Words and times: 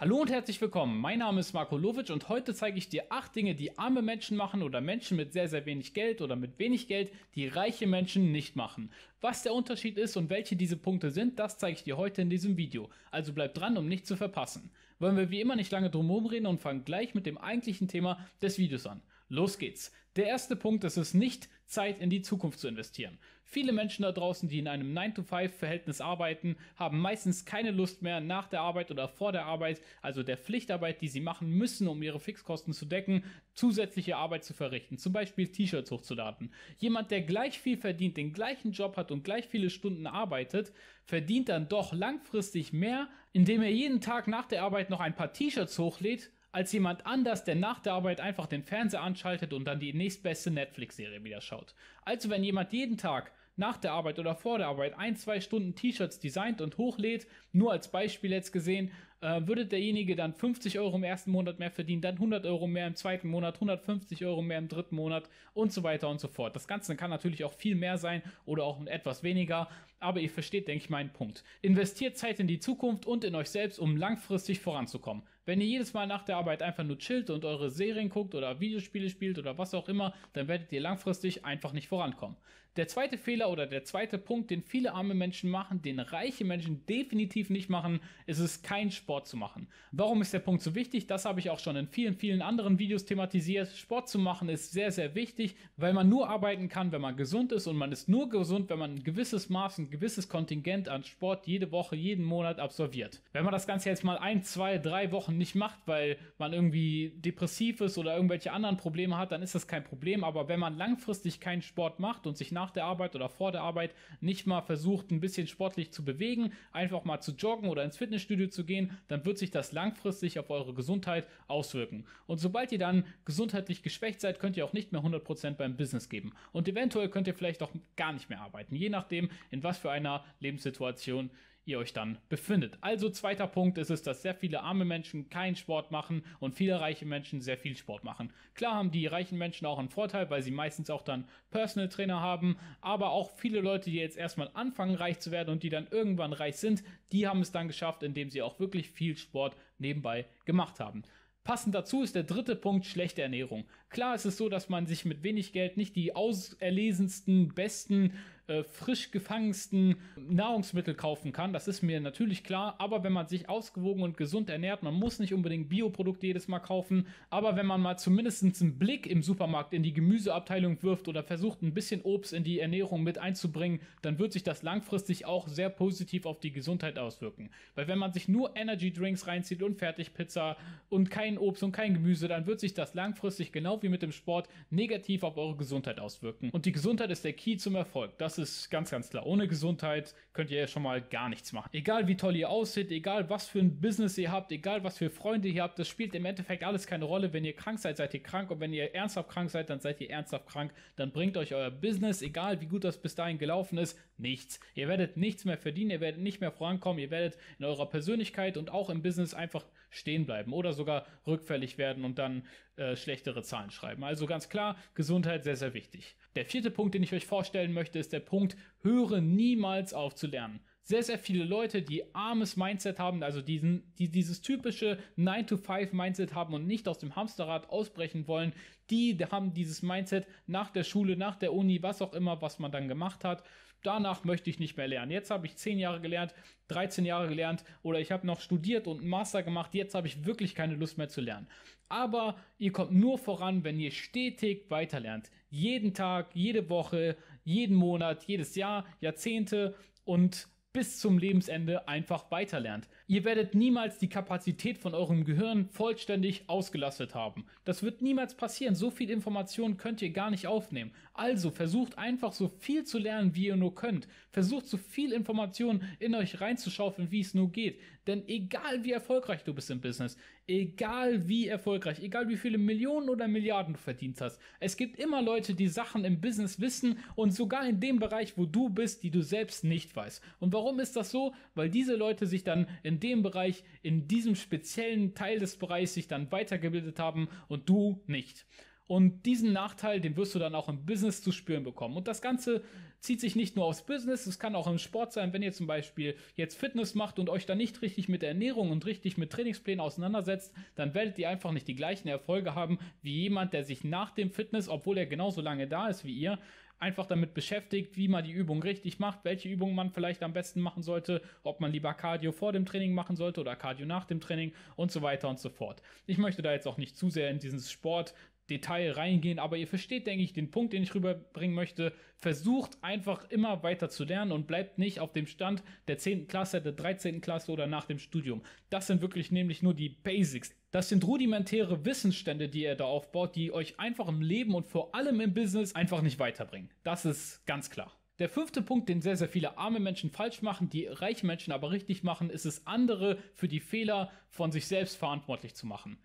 Hallo 0.00 0.18
und 0.18 0.30
herzlich 0.30 0.60
willkommen. 0.60 1.00
Mein 1.00 1.18
Name 1.18 1.40
ist 1.40 1.54
Marco 1.54 1.76
Lovic 1.76 2.10
und 2.10 2.28
heute 2.28 2.54
zeige 2.54 2.78
ich 2.78 2.88
dir 2.88 3.06
acht 3.08 3.34
Dinge, 3.34 3.56
die 3.56 3.80
arme 3.80 4.00
Menschen 4.00 4.36
machen 4.36 4.62
oder 4.62 4.80
Menschen 4.80 5.16
mit 5.16 5.32
sehr, 5.32 5.48
sehr 5.48 5.66
wenig 5.66 5.92
Geld 5.92 6.20
oder 6.20 6.36
mit 6.36 6.56
wenig 6.60 6.86
Geld, 6.86 7.10
die 7.34 7.48
reiche 7.48 7.88
Menschen 7.88 8.30
nicht 8.30 8.54
machen. 8.54 8.92
Was 9.20 9.42
der 9.42 9.54
Unterschied 9.54 9.98
ist 9.98 10.16
und 10.16 10.30
welche 10.30 10.54
diese 10.54 10.76
Punkte 10.76 11.10
sind, 11.10 11.40
das 11.40 11.58
zeige 11.58 11.78
ich 11.78 11.82
dir 11.82 11.96
heute 11.96 12.22
in 12.22 12.30
diesem 12.30 12.56
Video. 12.56 12.88
Also 13.10 13.32
bleib 13.32 13.54
dran, 13.54 13.76
um 13.76 13.88
nichts 13.88 14.06
zu 14.06 14.16
verpassen. 14.16 14.70
Wollen 15.00 15.16
wir 15.16 15.30
wie 15.30 15.40
immer 15.40 15.56
nicht 15.56 15.72
lange 15.72 15.90
drum 15.90 16.06
herum 16.06 16.26
reden 16.26 16.46
und 16.46 16.60
fangen 16.60 16.84
gleich 16.84 17.16
mit 17.16 17.26
dem 17.26 17.36
eigentlichen 17.36 17.88
Thema 17.88 18.24
des 18.40 18.56
Videos 18.56 18.86
an. 18.86 19.02
Los 19.28 19.58
geht's. 19.58 19.92
Der 20.16 20.26
erste 20.26 20.56
Punkt 20.56 20.84
ist 20.84 20.96
es 20.96 21.14
nicht, 21.14 21.48
Zeit 21.66 22.00
in 22.00 22.10
die 22.10 22.22
Zukunft 22.22 22.58
zu 22.58 22.66
investieren. 22.66 23.18
Viele 23.50 23.72
Menschen 23.72 24.02
da 24.02 24.12
draußen, 24.12 24.48
die 24.48 24.58
in 24.58 24.68
einem 24.68 24.96
9-to-5-Verhältnis 24.96 26.02
arbeiten, 26.02 26.56
haben 26.76 26.98
meistens 27.00 27.44
keine 27.44 27.70
Lust 27.70 28.02
mehr 28.02 28.20
nach 28.20 28.46
der 28.48 28.60
Arbeit 28.60 28.90
oder 28.90 29.08
vor 29.08 29.32
der 29.32 29.46
Arbeit, 29.46 29.80
also 30.02 30.22
der 30.22 30.36
Pflichtarbeit, 30.36 31.00
die 31.00 31.08
sie 31.08 31.20
machen 31.20 31.50
müssen, 31.50 31.88
um 31.88 32.02
ihre 32.02 32.20
Fixkosten 32.20 32.74
zu 32.74 32.84
decken, 32.84 33.24
zusätzliche 33.54 34.16
Arbeit 34.16 34.44
zu 34.44 34.52
verrichten, 34.52 34.98
zum 34.98 35.14
Beispiel 35.14 35.48
T-Shirts 35.48 35.90
hochzuladen. 35.90 36.52
Jemand, 36.78 37.10
der 37.10 37.22
gleich 37.22 37.58
viel 37.58 37.78
verdient, 37.78 38.18
den 38.18 38.34
gleichen 38.34 38.72
Job 38.72 38.96
hat 38.98 39.10
und 39.10 39.24
gleich 39.24 39.46
viele 39.46 39.70
Stunden 39.70 40.06
arbeitet, 40.06 40.72
verdient 41.04 41.48
dann 41.48 41.68
doch 41.68 41.94
langfristig 41.94 42.74
mehr, 42.74 43.08
indem 43.32 43.62
er 43.62 43.70
jeden 43.70 44.00
Tag 44.02 44.26
nach 44.26 44.46
der 44.46 44.62
Arbeit 44.62 44.90
noch 44.90 45.00
ein 45.00 45.14
paar 45.14 45.32
T-Shirts 45.32 45.78
hochlädt, 45.78 46.30
als 46.58 46.72
jemand 46.72 47.06
anders, 47.06 47.44
der 47.44 47.54
nach 47.54 47.78
der 47.78 47.92
Arbeit 47.92 48.20
einfach 48.20 48.46
den 48.46 48.64
Fernseher 48.64 49.02
anschaltet 49.02 49.52
und 49.52 49.64
dann 49.64 49.78
die 49.78 49.92
nächstbeste 49.92 50.50
Netflix-Serie 50.50 51.22
wieder 51.22 51.40
schaut. 51.40 51.72
Also 52.04 52.30
wenn 52.30 52.42
jemand 52.42 52.72
jeden 52.72 52.96
Tag 52.96 53.30
nach 53.54 53.76
der 53.76 53.92
Arbeit 53.92 54.18
oder 54.18 54.34
vor 54.34 54.58
der 54.58 54.66
Arbeit 54.66 54.98
ein, 54.98 55.14
zwei 55.14 55.40
Stunden 55.40 55.76
T-Shirts 55.76 56.18
designt 56.18 56.60
und 56.60 56.76
hochlädt, 56.76 57.28
nur 57.52 57.70
als 57.70 57.92
Beispiel 57.92 58.32
jetzt 58.32 58.52
gesehen, 58.52 58.90
äh, 59.20 59.46
würde 59.46 59.66
derjenige 59.66 60.16
dann 60.16 60.34
50 60.34 60.80
Euro 60.80 60.96
im 60.96 61.04
ersten 61.04 61.30
Monat 61.30 61.60
mehr 61.60 61.70
verdienen, 61.70 62.02
dann 62.02 62.16
100 62.16 62.44
Euro 62.44 62.66
mehr 62.66 62.88
im 62.88 62.96
zweiten 62.96 63.28
Monat, 63.28 63.54
150 63.54 64.24
Euro 64.24 64.42
mehr 64.42 64.58
im 64.58 64.66
dritten 64.66 64.96
Monat 64.96 65.28
und 65.54 65.72
so 65.72 65.84
weiter 65.84 66.08
und 66.08 66.18
so 66.18 66.26
fort. 66.26 66.56
Das 66.56 66.66
Ganze 66.66 66.96
kann 66.96 67.10
natürlich 67.10 67.44
auch 67.44 67.52
viel 67.52 67.76
mehr 67.76 67.98
sein 67.98 68.22
oder 68.46 68.64
auch 68.64 68.84
etwas 68.86 69.22
weniger, 69.22 69.68
aber 70.00 70.18
ihr 70.18 70.30
versteht, 70.30 70.66
denke 70.66 70.84
ich, 70.84 70.90
meinen 70.90 71.12
Punkt. 71.12 71.44
Investiert 71.62 72.16
Zeit 72.16 72.40
in 72.40 72.48
die 72.48 72.58
Zukunft 72.58 73.06
und 73.06 73.22
in 73.22 73.36
euch 73.36 73.50
selbst, 73.50 73.78
um 73.78 73.96
langfristig 73.96 74.58
voranzukommen. 74.58 75.22
Wenn 75.48 75.62
ihr 75.62 75.66
jedes 75.66 75.94
Mal 75.94 76.06
nach 76.06 76.24
der 76.24 76.36
Arbeit 76.36 76.62
einfach 76.62 76.84
nur 76.84 76.98
chillt 76.98 77.30
und 77.30 77.42
eure 77.46 77.70
Serien 77.70 78.10
guckt 78.10 78.34
oder 78.34 78.60
Videospiele 78.60 79.08
spielt 79.08 79.38
oder 79.38 79.56
was 79.56 79.72
auch 79.72 79.88
immer, 79.88 80.12
dann 80.34 80.46
werdet 80.46 80.70
ihr 80.72 80.82
langfristig 80.82 81.46
einfach 81.46 81.72
nicht 81.72 81.88
vorankommen. 81.88 82.36
Der 82.76 82.88
zweite 82.88 83.18
Fehler 83.18 83.50
oder 83.50 83.66
der 83.66 83.84
zweite 83.84 84.18
Punkt, 84.18 84.50
den 84.50 84.62
viele 84.62 84.94
arme 84.94 85.14
Menschen 85.14 85.50
machen, 85.50 85.82
den 85.82 85.98
reiche 85.98 86.44
Menschen 86.44 86.86
definitiv 86.86 87.50
nicht 87.50 87.68
machen, 87.68 88.00
ist 88.26 88.38
es 88.38 88.62
kein 88.62 88.90
Sport 88.90 89.18
Sport 89.18 89.26
zu 89.26 89.36
machen. 89.36 89.66
Warum 89.90 90.20
ist 90.22 90.32
der 90.32 90.38
Punkt 90.38 90.62
so 90.62 90.74
wichtig? 90.74 91.06
Das 91.06 91.24
habe 91.24 91.40
ich 91.40 91.50
auch 91.50 91.58
schon 91.58 91.76
in 91.76 91.88
vielen, 91.88 92.14
vielen 92.14 92.42
anderen 92.42 92.78
Videos 92.78 93.04
thematisiert. 93.04 93.68
Sport 93.68 94.08
zu 94.08 94.18
machen 94.18 94.48
ist 94.48 94.70
sehr, 94.70 94.92
sehr 94.92 95.14
wichtig, 95.14 95.56
weil 95.76 95.92
man 95.92 96.08
nur 96.08 96.28
arbeiten 96.28 96.68
kann, 96.68 96.92
wenn 96.92 97.00
man 97.00 97.16
gesund 97.16 97.52
ist 97.52 97.66
und 97.66 97.76
man 97.76 97.90
ist 97.90 98.08
nur 98.08 98.28
gesund, 98.28 98.70
wenn 98.70 98.78
man 98.78 98.96
ein 98.96 99.02
gewisses 99.02 99.48
Maß, 99.48 99.78
ein 99.78 99.90
gewisses 99.90 100.28
Kontingent 100.28 100.88
an 100.88 101.04
Sport 101.04 101.46
jede 101.46 101.72
Woche, 101.72 101.96
jeden 101.96 102.24
Monat 102.24 102.60
absolviert. 102.60 103.22
Wenn 103.32 103.44
man 103.44 103.52
das 103.52 103.66
Ganze 103.66 103.88
jetzt 103.88 104.04
mal 104.04 104.18
ein, 104.18 104.42
zwei, 104.42 104.78
drei 104.78 105.10
Wochen 105.10 105.36
nicht 105.36 105.54
macht, 105.54 105.78
weil 105.86 106.16
man 106.36 106.52
irgendwie 106.52 107.14
depressiv 107.16 107.80
ist 107.80 107.98
oder 107.98 108.14
irgendwelche 108.14 108.52
anderen 108.52 108.76
Probleme 108.76 109.16
hat, 109.16 109.32
dann 109.32 109.42
ist 109.42 109.54
das 109.54 109.66
kein 109.66 109.84
Problem. 109.84 110.22
Aber 110.22 110.48
wenn 110.48 110.60
man 110.60 110.76
langfristig 110.76 111.40
keinen 111.40 111.62
Sport 111.62 111.98
macht 111.98 112.26
und 112.26 112.36
sich 112.36 112.52
nach 112.58 112.70
der 112.72 112.86
Arbeit 112.86 113.14
oder 113.14 113.28
vor 113.28 113.52
der 113.52 113.62
Arbeit 113.62 113.94
nicht 114.20 114.46
mal 114.46 114.62
versucht, 114.62 115.12
ein 115.12 115.20
bisschen 115.20 115.46
sportlich 115.46 115.92
zu 115.92 116.04
bewegen, 116.04 116.52
einfach 116.72 117.04
mal 117.04 117.20
zu 117.20 117.32
joggen 117.32 117.68
oder 117.68 117.84
ins 117.84 117.96
Fitnessstudio 117.96 118.48
zu 118.48 118.64
gehen, 118.64 118.98
dann 119.06 119.24
wird 119.24 119.38
sich 119.38 119.52
das 119.52 119.70
langfristig 119.70 120.40
auf 120.40 120.50
eure 120.50 120.74
Gesundheit 120.74 121.28
auswirken. 121.46 122.04
Und 122.26 122.38
sobald 122.38 122.72
ihr 122.72 122.78
dann 122.78 123.04
gesundheitlich 123.24 123.84
geschwächt 123.84 124.20
seid, 124.20 124.40
könnt 124.40 124.56
ihr 124.56 124.64
auch 124.64 124.72
nicht 124.72 124.90
mehr 124.90 125.02
100% 125.02 125.52
beim 125.52 125.76
Business 125.76 126.08
geben. 126.08 126.32
Und 126.52 126.66
eventuell 126.66 127.08
könnt 127.08 127.28
ihr 127.28 127.34
vielleicht 127.34 127.62
auch 127.62 127.70
gar 127.96 128.12
nicht 128.12 128.28
mehr 128.28 128.40
arbeiten, 128.40 128.74
je 128.74 128.88
nachdem, 128.88 129.30
in 129.50 129.62
was 129.62 129.78
für 129.78 129.92
einer 129.92 130.24
Lebenssituation 130.40 131.30
ihr 131.68 131.78
euch 131.78 131.92
dann 131.92 132.18
befindet. 132.28 132.78
Also 132.80 133.10
zweiter 133.10 133.46
Punkt 133.46 133.78
ist 133.78 133.90
es, 133.90 134.02
dass 134.02 134.22
sehr 134.22 134.34
viele 134.34 134.62
arme 134.62 134.84
Menschen 134.84 135.28
keinen 135.28 135.54
Sport 135.54 135.90
machen 135.90 136.22
und 136.40 136.54
viele 136.54 136.80
reiche 136.80 137.06
Menschen 137.06 137.40
sehr 137.40 137.58
viel 137.58 137.76
Sport 137.76 138.04
machen. 138.04 138.32
Klar 138.54 138.74
haben 138.74 138.90
die 138.90 139.06
reichen 139.06 139.38
Menschen 139.38 139.66
auch 139.66 139.78
einen 139.78 139.90
Vorteil, 139.90 140.30
weil 140.30 140.42
sie 140.42 140.50
meistens 140.50 140.90
auch 140.90 141.02
dann 141.02 141.28
Personal 141.50 141.88
Trainer 141.88 142.20
haben, 142.20 142.56
aber 142.80 143.10
auch 143.10 143.30
viele 143.36 143.60
Leute, 143.60 143.90
die 143.90 143.96
jetzt 143.96 144.16
erstmal 144.16 144.50
anfangen 144.54 144.94
reich 144.94 145.20
zu 145.20 145.30
werden 145.30 145.50
und 145.50 145.62
die 145.62 145.70
dann 145.70 145.86
irgendwann 145.90 146.32
reich 146.32 146.56
sind, 146.56 146.82
die 147.12 147.28
haben 147.28 147.40
es 147.40 147.52
dann 147.52 147.68
geschafft, 147.68 148.02
indem 148.02 148.30
sie 148.30 148.42
auch 148.42 148.58
wirklich 148.58 148.90
viel 148.90 149.16
Sport 149.16 149.56
nebenbei 149.78 150.26
gemacht 150.44 150.80
haben. 150.80 151.02
Passend 151.48 151.74
dazu 151.74 152.02
ist 152.02 152.14
der 152.14 152.24
dritte 152.24 152.56
Punkt 152.56 152.84
schlechte 152.84 153.22
Ernährung. 153.22 153.64
Klar 153.88 154.14
ist 154.14 154.26
es 154.26 154.36
so, 154.36 154.50
dass 154.50 154.68
man 154.68 154.86
sich 154.86 155.06
mit 155.06 155.22
wenig 155.22 155.54
Geld 155.54 155.78
nicht 155.78 155.96
die 155.96 156.14
auserlesensten, 156.14 157.54
besten 157.54 158.12
äh, 158.48 158.64
frisch 158.64 159.10
gefangensten 159.10 159.96
Nahrungsmittel 160.16 160.94
kaufen 160.94 161.32
kann. 161.32 161.52
Das 161.52 161.68
ist 161.68 161.82
mir 161.82 162.00
natürlich 162.00 162.44
klar. 162.44 162.76
Aber 162.78 163.04
wenn 163.04 163.12
man 163.12 163.28
sich 163.28 163.48
ausgewogen 163.48 164.02
und 164.02 164.16
gesund 164.16 164.48
ernährt, 164.50 164.82
man 164.82 164.94
muss 164.94 165.18
nicht 165.18 165.34
unbedingt 165.34 165.68
Bioprodukte 165.68 166.26
jedes 166.26 166.48
Mal 166.48 166.60
kaufen. 166.60 167.06
Aber 167.28 167.56
wenn 167.56 167.66
man 167.66 167.80
mal 167.80 167.98
zumindest 167.98 168.42
einen 168.42 168.78
Blick 168.78 169.06
im 169.06 169.22
Supermarkt 169.22 169.74
in 169.74 169.82
die 169.82 169.92
Gemüseabteilung 169.92 170.82
wirft 170.82 171.08
oder 171.08 171.22
versucht, 171.22 171.62
ein 171.62 171.74
bisschen 171.74 172.00
Obst 172.02 172.32
in 172.32 172.42
die 172.42 172.58
Ernährung 172.58 173.02
mit 173.02 173.18
einzubringen, 173.18 173.80
dann 174.02 174.18
wird 174.18 174.32
sich 174.32 174.44
das 174.44 174.62
langfristig 174.62 175.26
auch 175.26 175.46
sehr 175.46 175.68
positiv 175.68 176.24
auf 176.24 176.40
die 176.40 176.52
Gesundheit 176.52 176.98
auswirken. 176.98 177.50
Weil 177.74 177.86
wenn 177.86 177.98
man 177.98 178.12
sich 178.12 178.28
nur 178.28 178.56
Energy 178.56 178.92
Drinks 178.92 179.26
reinzieht 179.26 179.62
und 179.62 179.78
Fertigpizza 179.78 180.56
und 180.88 181.10
kein 181.10 181.36
Obst 181.36 181.62
und 181.62 181.72
kein 181.72 181.92
Gemüse, 181.92 182.28
dann 182.28 182.46
wird 182.46 182.60
sich 182.60 182.72
das 182.72 182.94
langfristig 182.94 183.52
genau 183.52 183.82
wie 183.82 183.90
mit 183.90 184.00
dem 184.00 184.12
Sport 184.12 184.48
negativ 184.70 185.22
auf 185.22 185.36
eure 185.36 185.56
Gesundheit 185.56 186.00
auswirken. 186.00 186.48
Und 186.50 186.64
die 186.64 186.72
Gesundheit 186.72 187.10
ist 187.10 187.24
der 187.24 187.34
Key 187.34 187.58
zum 187.58 187.74
Erfolg. 187.74 188.16
Das 188.16 188.37
ist 188.38 188.70
ganz, 188.70 188.90
ganz 188.90 189.10
klar. 189.10 189.26
Ohne 189.26 189.48
Gesundheit 189.48 190.14
könnt 190.32 190.50
ihr 190.50 190.60
ja 190.60 190.66
schon 190.66 190.82
mal 190.82 191.02
gar 191.02 191.28
nichts 191.28 191.52
machen. 191.52 191.68
Egal 191.72 192.06
wie 192.06 192.16
toll 192.16 192.36
ihr 192.36 192.48
aussieht, 192.48 192.90
egal 192.90 193.28
was 193.28 193.48
für 193.48 193.58
ein 193.58 193.80
Business 193.80 194.16
ihr 194.18 194.30
habt, 194.30 194.52
egal 194.52 194.84
was 194.84 194.98
für 194.98 195.10
Freunde 195.10 195.48
ihr 195.48 195.62
habt, 195.62 195.78
das 195.78 195.88
spielt 195.88 196.14
im 196.14 196.24
Endeffekt 196.24 196.64
alles 196.64 196.86
keine 196.86 197.04
Rolle. 197.04 197.32
Wenn 197.32 197.44
ihr 197.44 197.54
krank 197.54 197.78
seid, 197.78 197.96
seid 197.96 198.14
ihr 198.14 198.22
krank 198.22 198.50
und 198.50 198.60
wenn 198.60 198.72
ihr 198.72 198.94
ernsthaft 198.94 199.28
krank 199.28 199.50
seid, 199.50 199.70
dann 199.70 199.80
seid 199.80 200.00
ihr 200.00 200.10
ernsthaft 200.10 200.46
krank. 200.46 200.72
Dann 200.96 201.12
bringt 201.12 201.36
euch 201.36 201.54
euer 201.54 201.70
Business, 201.70 202.22
egal 202.22 202.60
wie 202.60 202.66
gut 202.66 202.84
das 202.84 203.00
bis 203.00 203.14
dahin 203.14 203.38
gelaufen 203.38 203.78
ist, 203.78 203.98
nichts. 204.16 204.60
Ihr 204.74 204.88
werdet 204.88 205.16
nichts 205.16 205.44
mehr 205.44 205.58
verdienen, 205.58 205.90
ihr 205.90 206.00
werdet 206.00 206.20
nicht 206.20 206.40
mehr 206.40 206.52
vorankommen, 206.52 207.00
ihr 207.00 207.10
werdet 207.10 207.38
in 207.58 207.64
eurer 207.64 207.86
Persönlichkeit 207.86 208.56
und 208.56 208.70
auch 208.70 208.90
im 208.90 209.02
Business 209.02 209.34
einfach 209.34 209.64
stehen 209.90 210.26
bleiben 210.26 210.52
oder 210.52 210.72
sogar 210.72 211.06
rückfällig 211.26 211.78
werden 211.78 212.04
und 212.04 212.18
dann 212.18 212.44
äh, 212.76 212.96
schlechtere 212.96 213.42
Zahlen 213.42 213.70
schreiben. 213.70 214.04
Also 214.04 214.26
ganz 214.26 214.48
klar, 214.48 214.76
Gesundheit 214.94 215.44
sehr, 215.44 215.56
sehr 215.56 215.74
wichtig. 215.74 216.16
Der 216.36 216.44
vierte 216.44 216.70
Punkt, 216.70 216.94
den 216.94 217.02
ich 217.02 217.12
euch 217.12 217.26
vorstellen 217.26 217.72
möchte, 217.72 217.98
ist 217.98 218.12
der 218.12 218.20
Punkt, 218.20 218.56
höre 218.82 219.20
niemals 219.20 219.94
auf 219.94 220.14
zu 220.14 220.26
lernen. 220.26 220.60
Sehr, 220.82 221.02
sehr 221.02 221.18
viele 221.18 221.44
Leute, 221.44 221.82
die 221.82 222.14
armes 222.14 222.56
Mindset 222.56 222.98
haben, 222.98 223.22
also 223.22 223.42
diesen, 223.42 223.92
die 223.98 224.10
dieses 224.10 224.40
typische 224.40 224.98
9-to-5-Mindset 225.18 226.34
haben 226.34 226.54
und 226.54 226.66
nicht 226.66 226.88
aus 226.88 226.98
dem 226.98 227.14
Hamsterrad 227.14 227.68
ausbrechen 227.68 228.26
wollen, 228.26 228.54
die 228.88 229.18
haben 229.30 229.52
dieses 229.52 229.82
Mindset 229.82 230.26
nach 230.46 230.70
der 230.70 230.84
Schule, 230.84 231.16
nach 231.16 231.36
der 231.36 231.52
Uni, 231.52 231.82
was 231.82 232.00
auch 232.00 232.14
immer, 232.14 232.40
was 232.40 232.58
man 232.58 232.72
dann 232.72 232.88
gemacht 232.88 233.22
hat. 233.22 233.42
Danach 233.82 234.24
möchte 234.24 234.50
ich 234.50 234.58
nicht 234.58 234.76
mehr 234.76 234.88
lernen. 234.88 235.12
Jetzt 235.12 235.30
habe 235.30 235.46
ich 235.46 235.56
10 235.56 235.78
Jahre 235.78 236.00
gelernt, 236.00 236.34
13 236.68 237.04
Jahre 237.04 237.28
gelernt 237.28 237.64
oder 237.82 238.00
ich 238.00 238.12
habe 238.12 238.26
noch 238.26 238.40
studiert 238.40 238.86
und 238.86 239.00
einen 239.00 239.08
Master 239.08 239.42
gemacht. 239.42 239.74
Jetzt 239.74 239.94
habe 239.94 240.06
ich 240.06 240.24
wirklich 240.24 240.54
keine 240.54 240.74
Lust 240.74 240.98
mehr 240.98 241.08
zu 241.08 241.20
lernen. 241.20 241.48
Aber 241.88 242.36
ihr 242.58 242.72
kommt 242.72 242.92
nur 242.92 243.18
voran, 243.18 243.64
wenn 243.64 243.80
ihr 243.80 243.90
stetig 243.90 244.70
weiterlernt. 244.70 245.30
Jeden 245.48 245.94
Tag, 245.94 246.30
jede 246.34 246.68
Woche, 246.68 247.16
jeden 247.44 247.76
Monat, 247.76 248.24
jedes 248.24 248.54
Jahr, 248.56 248.84
Jahrzehnte 249.00 249.74
und 250.04 250.48
bis 250.72 251.00
zum 251.00 251.18
Lebensende 251.18 251.88
einfach 251.88 252.30
weiterlernt. 252.30 252.88
Ihr 253.06 253.24
werdet 253.24 253.54
niemals 253.54 253.98
die 253.98 254.08
Kapazität 254.08 254.78
von 254.78 254.94
eurem 254.94 255.24
Gehirn 255.24 255.68
vollständig 255.70 256.44
ausgelastet 256.48 257.14
haben. 257.14 257.46
Das 257.64 257.82
wird 257.82 258.02
niemals 258.02 258.36
passieren. 258.36 258.74
So 258.74 258.90
viel 258.90 259.10
Information 259.10 259.78
könnt 259.78 260.02
ihr 260.02 260.10
gar 260.10 260.30
nicht 260.30 260.46
aufnehmen. 260.46 260.92
Also 261.18 261.50
versucht 261.50 261.98
einfach 261.98 262.32
so 262.32 262.46
viel 262.46 262.84
zu 262.84 262.96
lernen, 262.96 263.34
wie 263.34 263.46
ihr 263.46 263.56
nur 263.56 263.74
könnt. 263.74 264.06
Versucht 264.30 264.68
so 264.68 264.76
viel 264.76 265.12
Information 265.12 265.82
in 265.98 266.14
euch 266.14 266.40
reinzuschaufeln, 266.40 267.10
wie 267.10 267.18
es 267.18 267.34
nur 267.34 267.50
geht. 267.50 267.80
Denn 268.06 268.22
egal 268.28 268.84
wie 268.84 268.92
erfolgreich 268.92 269.42
du 269.42 269.52
bist 269.52 269.68
im 269.72 269.80
Business, 269.80 270.16
egal 270.46 271.26
wie 271.26 271.48
erfolgreich, 271.48 271.98
egal 272.04 272.28
wie 272.28 272.36
viele 272.36 272.56
Millionen 272.56 273.08
oder 273.08 273.26
Milliarden 273.26 273.74
du 273.74 273.80
verdient 273.80 274.20
hast, 274.20 274.40
es 274.60 274.76
gibt 274.76 274.96
immer 274.96 275.20
Leute, 275.20 275.54
die 275.54 275.66
Sachen 275.66 276.04
im 276.04 276.20
Business 276.20 276.60
wissen 276.60 277.00
und 277.16 277.32
sogar 277.32 277.68
in 277.68 277.80
dem 277.80 277.98
Bereich, 277.98 278.38
wo 278.38 278.46
du 278.46 278.68
bist, 278.68 279.02
die 279.02 279.10
du 279.10 279.20
selbst 279.20 279.64
nicht 279.64 279.96
weißt. 279.96 280.22
Und 280.38 280.52
Warum 280.52 280.78
ist 280.78 280.94
das 280.94 281.10
so? 281.10 281.34
Weil 281.56 281.68
diese 281.68 281.96
Leute 281.96 282.28
sich 282.28 282.44
dann 282.44 282.68
in 282.84 283.00
dem 283.00 283.24
Bereich, 283.24 283.64
in 283.82 284.06
diesem 284.06 284.36
speziellen 284.36 285.16
Teil 285.16 285.40
des 285.40 285.56
Bereichs 285.56 285.94
sich 285.94 286.06
dann 286.06 286.30
weitergebildet 286.30 287.00
haben 287.00 287.28
und 287.48 287.68
du 287.68 288.00
nicht. 288.06 288.46
Und 288.88 289.26
diesen 289.26 289.52
Nachteil, 289.52 290.00
den 290.00 290.16
wirst 290.16 290.34
du 290.34 290.38
dann 290.38 290.54
auch 290.54 290.68
im 290.68 290.86
Business 290.86 291.22
zu 291.22 291.30
spüren 291.30 291.62
bekommen. 291.62 291.96
Und 291.96 292.08
das 292.08 292.22
Ganze 292.22 292.62
zieht 293.00 293.20
sich 293.20 293.36
nicht 293.36 293.54
nur 293.54 293.66
aufs 293.66 293.84
Business, 293.84 294.26
es 294.26 294.38
kann 294.38 294.56
auch 294.56 294.66
im 294.66 294.78
Sport 294.78 295.12
sein, 295.12 295.32
wenn 295.32 295.42
ihr 295.42 295.52
zum 295.52 295.66
Beispiel 295.66 296.16
jetzt 296.34 296.58
Fitness 296.58 296.94
macht 296.94 297.18
und 297.18 297.28
euch 297.28 297.44
da 297.44 297.54
nicht 297.54 297.82
richtig 297.82 298.08
mit 298.08 298.22
Ernährung 298.22 298.70
und 298.70 298.86
richtig 298.86 299.18
mit 299.18 299.30
Trainingsplänen 299.30 299.80
auseinandersetzt, 299.80 300.54
dann 300.74 300.94
werdet 300.94 301.18
ihr 301.18 301.28
einfach 301.28 301.52
nicht 301.52 301.68
die 301.68 301.76
gleichen 301.76 302.08
Erfolge 302.08 302.54
haben 302.54 302.78
wie 303.02 303.22
jemand, 303.22 303.52
der 303.52 303.62
sich 303.62 303.84
nach 303.84 304.10
dem 304.10 304.30
Fitness, 304.30 304.68
obwohl 304.68 304.98
er 304.98 305.06
genauso 305.06 305.42
lange 305.42 305.68
da 305.68 305.88
ist 305.88 306.04
wie 306.04 306.14
ihr, 306.14 306.38
einfach 306.78 307.06
damit 307.06 307.34
beschäftigt, 307.34 307.96
wie 307.96 308.08
man 308.08 308.24
die 308.24 308.32
Übung 308.32 308.62
richtig 308.62 308.98
macht, 308.98 309.24
welche 309.24 309.48
Übungen 309.48 309.74
man 309.74 309.90
vielleicht 309.90 310.22
am 310.22 310.32
besten 310.32 310.60
machen 310.60 310.82
sollte, 310.82 311.22
ob 311.42 311.60
man 311.60 311.72
lieber 311.72 311.92
Cardio 311.94 312.32
vor 312.32 312.52
dem 312.52 312.66
Training 312.66 312.94
machen 312.94 313.16
sollte 313.16 313.40
oder 313.40 313.56
Cardio 313.56 313.86
nach 313.86 314.04
dem 314.04 314.20
Training 314.20 314.52
und 314.76 314.90
so 314.90 315.02
weiter 315.02 315.28
und 315.28 315.38
so 315.38 315.50
fort. 315.50 315.82
Ich 316.06 316.18
möchte 316.18 316.42
da 316.42 316.52
jetzt 316.52 316.66
auch 316.66 316.78
nicht 316.78 316.96
zu 316.96 317.10
sehr 317.10 317.30
in 317.30 317.38
dieses 317.38 317.70
Sport 317.70 318.14
Detail 318.48 318.92
reingehen, 318.92 319.38
aber 319.38 319.56
ihr 319.56 319.66
versteht, 319.66 320.06
denke 320.06 320.24
ich, 320.24 320.32
den 320.32 320.50
Punkt, 320.50 320.72
den 320.72 320.82
ich 320.82 320.94
rüberbringen 320.94 321.54
möchte. 321.54 321.92
Versucht 322.16 322.78
einfach 322.82 323.28
immer 323.30 323.62
weiter 323.62 323.88
zu 323.88 324.04
lernen 324.04 324.32
und 324.32 324.46
bleibt 324.46 324.78
nicht 324.78 325.00
auf 325.00 325.12
dem 325.12 325.26
Stand 325.26 325.62
der 325.86 325.98
10. 325.98 326.26
Klasse, 326.28 326.60
der 326.60 326.72
13. 326.72 327.20
Klasse 327.20 327.52
oder 327.52 327.66
nach 327.66 327.84
dem 327.84 327.98
Studium. 327.98 328.42
Das 328.70 328.86
sind 328.86 329.02
wirklich 329.02 329.30
nämlich 329.30 329.62
nur 329.62 329.74
die 329.74 329.88
Basics. 329.88 330.54
Das 330.70 330.88
sind 330.88 331.06
rudimentäre 331.06 331.84
Wissensstände, 331.84 332.48
die 332.48 332.62
ihr 332.62 332.74
da 332.74 332.84
aufbaut, 332.84 333.36
die 333.36 333.52
euch 333.52 333.78
einfach 333.78 334.08
im 334.08 334.20
Leben 334.20 334.54
und 334.54 334.66
vor 334.66 334.94
allem 334.94 335.20
im 335.20 335.34
Business 335.34 335.74
einfach 335.74 336.02
nicht 336.02 336.18
weiterbringen. 336.18 336.70
Das 336.82 337.04
ist 337.04 337.46
ganz 337.46 337.70
klar. 337.70 337.92
Der 338.18 338.28
fünfte 338.28 338.62
Punkt, 338.62 338.88
den 338.88 339.00
sehr, 339.00 339.16
sehr 339.16 339.28
viele 339.28 339.58
arme 339.58 339.78
Menschen 339.78 340.10
falsch 340.10 340.42
machen, 340.42 340.68
die 340.68 340.86
reiche 340.86 341.24
Menschen 341.24 341.52
aber 341.52 341.70
richtig 341.70 342.02
machen, 342.02 342.30
ist 342.30 342.46
es, 342.46 342.66
andere 342.66 343.18
für 343.34 343.46
die 343.46 343.60
Fehler 343.60 344.10
von 344.28 344.50
sich 344.50 344.66
selbst 344.66 344.96
verantwortlich 344.96 345.54
zu 345.54 345.66
machen. 345.66 345.98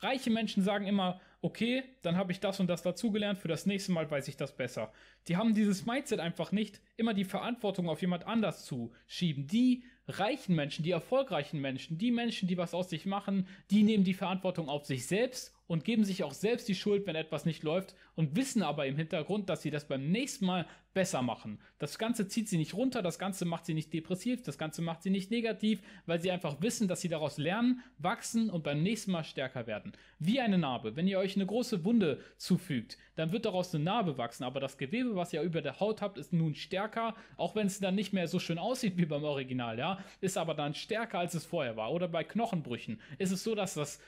Reiche 0.00 0.30
Menschen 0.30 0.62
sagen 0.62 0.86
immer, 0.86 1.20
okay, 1.42 1.84
dann 2.02 2.16
habe 2.16 2.32
ich 2.32 2.40
das 2.40 2.60
und 2.60 2.68
das 2.68 2.82
dazugelernt, 2.82 3.38
für 3.38 3.48
das 3.48 3.66
nächste 3.66 3.92
Mal 3.92 4.10
weiß 4.10 4.28
ich 4.28 4.36
das 4.36 4.56
besser. 4.56 4.92
Die 5.28 5.36
haben 5.36 5.54
dieses 5.54 5.86
Mindset 5.86 6.20
einfach 6.20 6.52
nicht, 6.52 6.80
immer 6.96 7.14
die 7.14 7.24
Verantwortung 7.24 7.88
auf 7.88 8.00
jemand 8.00 8.26
anders 8.26 8.64
zu 8.64 8.92
schieben. 9.06 9.46
Die 9.46 9.84
reichen 10.08 10.54
Menschen, 10.54 10.82
die 10.82 10.90
erfolgreichen 10.90 11.60
Menschen, 11.60 11.98
die 11.98 12.10
Menschen, 12.10 12.48
die 12.48 12.58
was 12.58 12.74
aus 12.74 12.90
sich 12.90 13.06
machen, 13.06 13.46
die 13.70 13.82
nehmen 13.82 14.04
die 14.04 14.14
Verantwortung 14.14 14.68
auf 14.68 14.84
sich 14.84 15.06
selbst 15.06 15.54
und 15.70 15.84
geben 15.84 16.02
sich 16.02 16.24
auch 16.24 16.32
selbst 16.32 16.66
die 16.66 16.74
Schuld, 16.74 17.06
wenn 17.06 17.14
etwas 17.14 17.44
nicht 17.44 17.62
läuft 17.62 17.94
und 18.16 18.34
wissen 18.34 18.64
aber 18.64 18.86
im 18.86 18.96
Hintergrund, 18.96 19.48
dass 19.48 19.62
sie 19.62 19.70
das 19.70 19.86
beim 19.86 20.10
nächsten 20.10 20.44
Mal 20.44 20.66
besser 20.94 21.22
machen. 21.22 21.60
Das 21.78 21.96
Ganze 21.96 22.26
zieht 22.26 22.48
sie 22.48 22.58
nicht 22.58 22.74
runter, 22.74 23.02
das 23.02 23.20
Ganze 23.20 23.44
macht 23.44 23.66
sie 23.66 23.74
nicht 23.74 23.92
depressiv, 23.92 24.42
das 24.42 24.58
Ganze 24.58 24.82
macht 24.82 25.04
sie 25.04 25.10
nicht 25.10 25.30
negativ, 25.30 25.80
weil 26.06 26.20
sie 26.20 26.32
einfach 26.32 26.60
wissen, 26.60 26.88
dass 26.88 27.02
sie 27.02 27.08
daraus 27.08 27.38
lernen, 27.38 27.84
wachsen 27.98 28.50
und 28.50 28.64
beim 28.64 28.82
nächsten 28.82 29.12
Mal 29.12 29.22
stärker 29.22 29.68
werden. 29.68 29.92
Wie 30.18 30.40
eine 30.40 30.58
Narbe. 30.58 30.96
Wenn 30.96 31.06
ihr 31.06 31.20
euch 31.20 31.36
eine 31.36 31.46
große 31.46 31.84
Wunde 31.84 32.18
zufügt, 32.36 32.98
dann 33.14 33.30
wird 33.30 33.44
daraus 33.44 33.72
eine 33.72 33.84
Narbe 33.84 34.18
wachsen, 34.18 34.42
aber 34.42 34.58
das 34.58 34.76
Gewebe, 34.76 35.14
was 35.14 35.32
ihr 35.32 35.42
über 35.42 35.62
der 35.62 35.78
Haut 35.78 36.02
habt, 36.02 36.18
ist 36.18 36.32
nun 36.32 36.56
stärker, 36.56 37.14
auch 37.36 37.54
wenn 37.54 37.68
es 37.68 37.78
dann 37.78 37.94
nicht 37.94 38.12
mehr 38.12 38.26
so 38.26 38.40
schön 38.40 38.58
aussieht 38.58 38.96
wie 38.96 39.06
beim 39.06 39.22
Original, 39.22 39.78
ja, 39.78 40.00
ist 40.20 40.36
aber 40.36 40.54
dann 40.54 40.74
stärker, 40.74 41.20
als 41.20 41.34
es 41.34 41.46
vorher 41.46 41.76
war. 41.76 41.92
Oder 41.92 42.08
bei 42.08 42.24
Knochenbrüchen 42.24 43.00
ist 43.18 43.30
es 43.30 43.44
so, 43.44 43.54
dass 43.54 43.74
das 43.74 44.00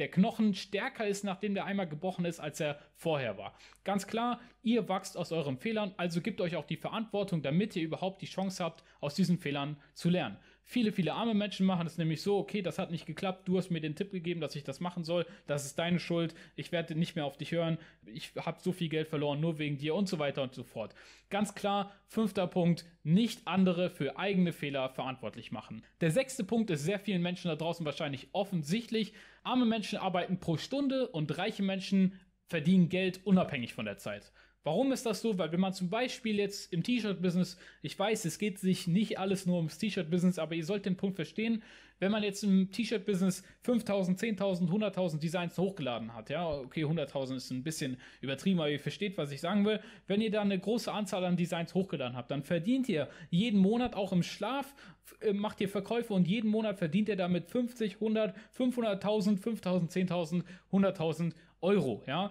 der 0.00 0.10
Knochen 0.10 0.54
stärker 0.54 1.06
ist, 1.06 1.24
nachdem 1.24 1.54
der 1.54 1.66
einmal 1.66 1.86
gebrochen 1.86 2.24
ist, 2.24 2.40
als 2.40 2.58
er 2.58 2.78
vorher 2.94 3.36
war. 3.36 3.54
Ganz 3.84 4.06
klar, 4.06 4.40
ihr 4.62 4.88
wachst 4.88 5.16
aus 5.16 5.30
euren 5.30 5.58
Fehlern, 5.58 5.92
also 5.98 6.20
gebt 6.22 6.40
euch 6.40 6.56
auch 6.56 6.64
die 6.64 6.78
Verantwortung, 6.78 7.42
damit 7.42 7.76
ihr 7.76 7.82
überhaupt 7.82 8.22
die 8.22 8.26
Chance 8.26 8.64
habt, 8.64 8.82
aus 9.00 9.14
diesen 9.14 9.38
Fehlern 9.38 9.76
zu 9.94 10.08
lernen. 10.08 10.38
Viele, 10.72 10.92
viele 10.92 11.14
arme 11.14 11.34
Menschen 11.34 11.66
machen 11.66 11.88
es 11.88 11.98
nämlich 11.98 12.22
so, 12.22 12.38
okay, 12.38 12.62
das 12.62 12.78
hat 12.78 12.92
nicht 12.92 13.04
geklappt, 13.04 13.48
du 13.48 13.58
hast 13.58 13.70
mir 13.70 13.80
den 13.80 13.96
Tipp 13.96 14.12
gegeben, 14.12 14.40
dass 14.40 14.54
ich 14.54 14.62
das 14.62 14.78
machen 14.78 15.02
soll, 15.02 15.26
das 15.48 15.66
ist 15.66 15.80
deine 15.80 15.98
Schuld, 15.98 16.32
ich 16.54 16.70
werde 16.70 16.94
nicht 16.94 17.16
mehr 17.16 17.24
auf 17.24 17.36
dich 17.36 17.50
hören, 17.50 17.76
ich 18.06 18.30
habe 18.36 18.60
so 18.62 18.70
viel 18.70 18.88
Geld 18.88 19.08
verloren, 19.08 19.40
nur 19.40 19.58
wegen 19.58 19.78
dir 19.78 19.96
und 19.96 20.08
so 20.08 20.20
weiter 20.20 20.44
und 20.44 20.54
so 20.54 20.62
fort. 20.62 20.94
Ganz 21.28 21.56
klar, 21.56 21.92
fünfter 22.06 22.46
Punkt, 22.46 22.84
nicht 23.02 23.48
andere 23.48 23.90
für 23.90 24.16
eigene 24.16 24.52
Fehler 24.52 24.90
verantwortlich 24.90 25.50
machen. 25.50 25.82
Der 26.00 26.12
sechste 26.12 26.44
Punkt 26.44 26.70
ist 26.70 26.84
sehr 26.84 27.00
vielen 27.00 27.20
Menschen 27.20 27.48
da 27.48 27.56
draußen 27.56 27.84
wahrscheinlich 27.84 28.28
offensichtlich. 28.30 29.12
Arme 29.42 29.66
Menschen 29.66 29.98
arbeiten 29.98 30.38
pro 30.38 30.56
Stunde 30.56 31.08
und 31.08 31.36
reiche 31.36 31.64
Menschen 31.64 32.20
verdienen 32.46 32.88
Geld 32.88 33.26
unabhängig 33.26 33.74
von 33.74 33.86
der 33.86 33.98
Zeit. 33.98 34.30
Warum 34.62 34.92
ist 34.92 35.06
das 35.06 35.22
so? 35.22 35.38
Weil 35.38 35.52
wenn 35.52 35.60
man 35.60 35.72
zum 35.72 35.88
Beispiel 35.88 36.36
jetzt 36.36 36.70
im 36.72 36.82
T-Shirt-Business, 36.82 37.56
ich 37.80 37.98
weiß, 37.98 38.26
es 38.26 38.38
geht 38.38 38.58
sich 38.58 38.86
nicht 38.86 39.18
alles 39.18 39.46
nur 39.46 39.56
ums 39.56 39.78
T-Shirt-Business, 39.78 40.38
aber 40.38 40.54
ihr 40.54 40.64
sollt 40.64 40.84
den 40.84 40.96
Punkt 40.96 41.16
verstehen, 41.16 41.62
wenn 41.98 42.12
man 42.12 42.22
jetzt 42.22 42.42
im 42.42 42.70
T-Shirt-Business 42.70 43.42
5000, 43.62 44.18
10.000, 44.18 44.68
100.000 44.68 45.18
Designs 45.18 45.56
hochgeladen 45.56 46.14
hat, 46.14 46.28
ja, 46.28 46.48
okay, 46.48 46.84
100.000 46.84 47.36
ist 47.36 47.50
ein 47.50 47.62
bisschen 47.62 47.98
übertrieben, 48.20 48.58
aber 48.58 48.70
ihr 48.70 48.80
versteht, 48.80 49.16
was 49.16 49.32
ich 49.32 49.40
sagen 49.40 49.64
will. 49.64 49.80
Wenn 50.06 50.20
ihr 50.20 50.30
da 50.30 50.42
eine 50.42 50.58
große 50.58 50.92
Anzahl 50.92 51.24
an 51.24 51.36
Designs 51.36 51.74
hochgeladen 51.74 52.16
habt, 52.16 52.30
dann 52.30 52.42
verdient 52.42 52.88
ihr 52.88 53.08
jeden 53.30 53.60
Monat 53.60 53.94
auch 53.94 54.12
im 54.12 54.22
Schlaf, 54.22 54.74
äh, 55.20 55.32
macht 55.32 55.60
ihr 55.60 55.68
Verkäufe 55.68 56.12
und 56.12 56.28
jeden 56.28 56.50
Monat 56.50 56.78
verdient 56.78 57.08
ihr 57.08 57.16
damit 57.16 57.48
50, 57.48 57.94
100, 57.94 58.34
500.000, 58.56 59.40
5.000, 59.40 59.90
10.000, 59.90 60.44
100.000 60.72 61.32
Euro, 61.62 62.02
ja. 62.06 62.30